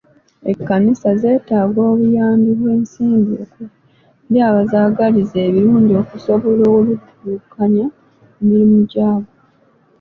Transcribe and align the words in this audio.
Ekkanisa 0.51 1.09
zeetaaga 1.21 1.81
obuyambi 1.91 2.51
bw'ensimbi 2.59 3.33
okuva 3.43 3.77
eri 4.27 4.39
abazaagaliza 4.49 5.37
ebirungi 5.47 5.93
okusobola 6.03 6.65
oluddukanya 6.77 7.85
emirimu 8.39 8.79
gyago. 8.91 9.31